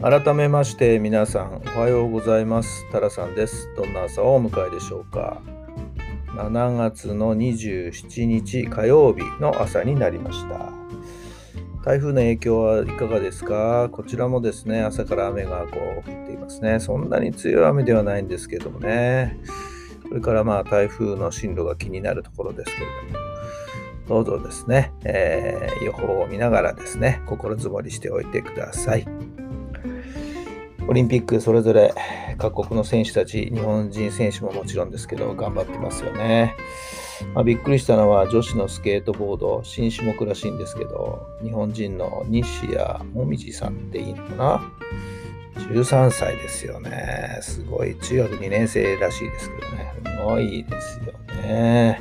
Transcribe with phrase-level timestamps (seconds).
[0.00, 2.84] 改めまして皆さんおはようございます。
[2.92, 3.68] タラさんです。
[3.76, 5.40] どんな朝をお迎えでしょうか。
[6.36, 10.70] 7月の27日火曜日の朝になりました。
[11.82, 13.88] 台風の影響はいかがですか？
[13.90, 16.78] こちらもですね朝から雨がこう降っていますね。
[16.78, 19.40] そんなに強い雨ではないんですけどもね。
[20.08, 23.26] これからまあ台風の進路が気になるところですけれども。
[24.08, 29.06] どうぞですね、えー、予報を見ながらですね心づもりしておいてください。
[30.88, 31.92] オリンピックそれぞれ
[32.38, 36.54] 各国の選手たち、日本人選手ももちろんですけど、頑張ってますよね。
[37.34, 44.72] まあ、びっくりしたのは女子のスケートボード、新種目らしいんですけど、日本人の西矢椛さんっていいのかな
[45.70, 47.38] ?13 歳ですよね。
[47.40, 47.96] すごい。
[47.96, 49.94] 中学2年生らしいですけどね。
[50.04, 51.12] すごいですよ
[51.42, 52.00] ね。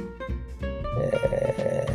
[0.97, 1.86] え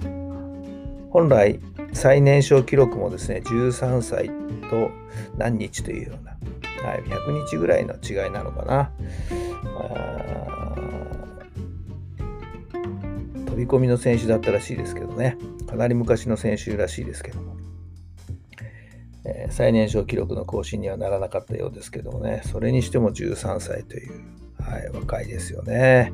[0.00, 1.60] ー、本来、
[1.96, 4.28] 最年少記録もですね、13歳
[4.68, 4.90] と
[5.38, 6.36] 何日というような、
[6.86, 8.90] はい、100日ぐらいの違いなのかな。
[13.46, 17.56] 飛び込みの選手だったらしいですけどね、かなり昔の選手らしいですけども、
[19.24, 24.12] えー、最年少記録の更新にはならなかったようですけどもね、それにしても13歳という、
[24.60, 26.12] はい、若いですよね。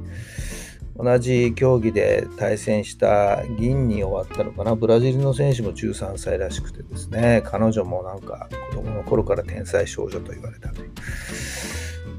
[0.97, 10.91] 同じ競技で対戦した銀に終わったのかな、ブラジルの選手も13歳らしくてですね、彼女もなんか子供の頃から天才少女と言われたという。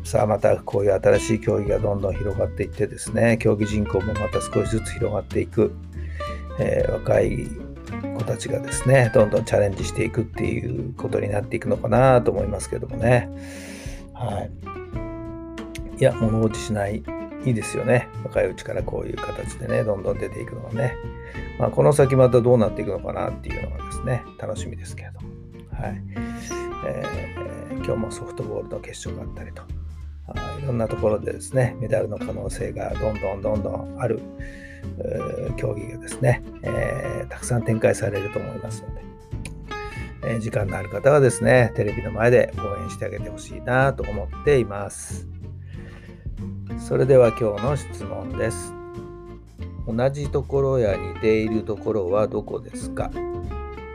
[0.03, 5.73] さあまたこういう新しい競技がどんどん広がっていってですね、競技人口もまた少しずつ広がっていく、
[6.59, 7.47] えー、若い
[8.17, 13.29] 子たちがですね、どんどんチャレンジしていくっていうことになっていくのかなと思いますけどもね。
[14.13, 14.51] はい。
[15.99, 17.03] いや、物落ちしない
[17.45, 18.09] いいですよね。
[18.23, 20.95] 若いうちからこういう形でね、どんどん出ていくのがね。
[21.59, 25.29] まあ、この先またどうなっていくのかなっていうのがですね、楽しみですけれども。
[25.71, 26.01] はい。
[26.85, 29.63] えー、今日もソフトボールの決勝があったりと、
[30.27, 34.19] あいろんなところでですね、メダルの可能性がどんどんどんどんある、
[35.57, 39.01] 競技がですね、えー、たくさん展開されると思いますので、
[40.25, 45.32] えー、時間のある方はですね、テレビの前で応援してあげてほしいなと思っています。
[46.79, 48.73] それでは今日の質問です。
[49.87, 53.09] 同じところや似ているところはどこですか？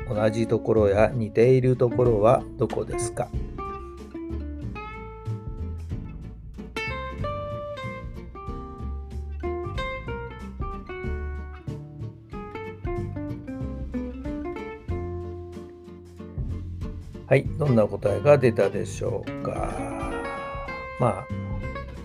[0.08, 3.28] 同じところや似ているところはどこですか？
[17.26, 19.70] はい、どんな答えが出たでしょうか？
[20.98, 21.26] まあ、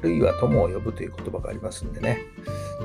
[0.04, 2.20] 類は友を呼ぶという言葉がありますんでね。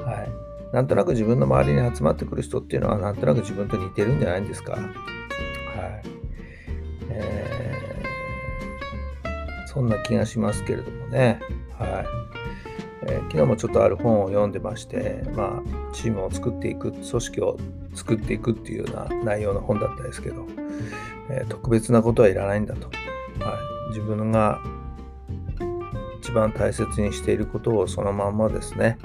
[0.05, 0.31] はい。
[0.73, 4.73] なんとなく自分の周りに集まってくる人っていうのは、なんとなく自分と似てるんじゃないんですか？
[4.73, 4.83] はい。
[7.11, 11.41] えー、そんな気がしますけれどもね。
[11.79, 12.07] はい。
[13.11, 17.57] えー、昨日もちょっとある本を読んでまして、まあ、チームを作っていく、組織を
[17.95, 20.45] 作っていくっていうような内容の本だったですけど、
[21.31, 22.89] えー、特別なことはいらないんだと。
[23.43, 24.61] はい、自分が
[26.29, 28.99] 一番大切にしていることをそのまんまですね、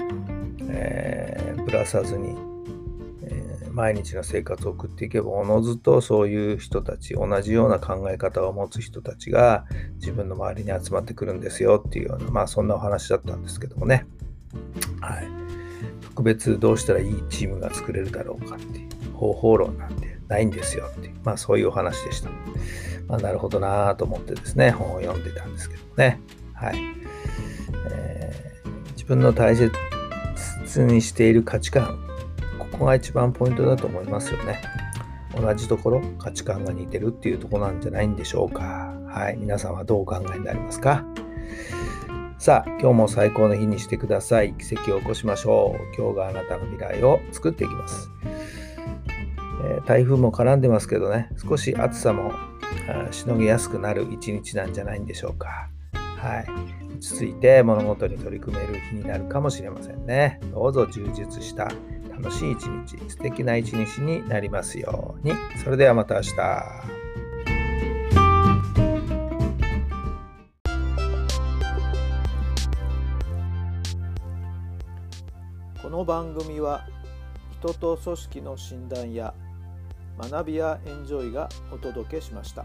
[0.68, 2.36] えー、ぶらさずに、
[3.22, 9.64] えー、毎日の生活を送っていけばおのずとそういう人たち同じような考え方を持つ人たちが
[9.94, 14.06] 自分の周りに集まってくるんですよっていうようなまあそんなお話だったんですけどもね。
[15.00, 15.28] はい。
[16.02, 22.28] 特別どうしたらいいチームが作れるだろうかっていう方法論なんてないんですよっていうまあそういうお話でした、
[23.08, 26.20] まあ、なるほどなと思ってですね本を読んでたんですけどね。
[26.52, 26.93] はい。
[29.04, 29.70] 自分の大切
[30.86, 31.98] にしている価値観、
[32.58, 34.62] ここが一番ポイントだと思いますよね。
[35.38, 38.96] 同じところ、価値観が似てるっていうとこなんじゃないんでしょうか。
[39.06, 39.36] はい。
[39.36, 41.04] 皆さんはどうお考えになりますか？
[42.38, 44.54] さあ、今日も最高の日にしてください。
[44.54, 45.94] 奇跡を起こしましょう。
[45.94, 48.08] 今日があなたの未来を作っていきます。
[49.66, 52.32] えー、台風も絡んでますけどね、少し暑さも
[53.10, 55.68] しのぎやすくなる一日なんじゃないんでしょうか。
[56.24, 56.46] はい、
[56.94, 60.40] 落ち着いて物事に取り組める日になるかもしれませんね。
[60.54, 61.70] どうぞ充実した
[62.10, 65.34] 楽しい一日、素敵な一日になりますように。
[65.62, 66.34] それではまた明日。
[75.82, 76.86] この番組は
[77.60, 79.34] 人と組織の診断や
[80.18, 82.64] 学びやエンジョイがお届けしました。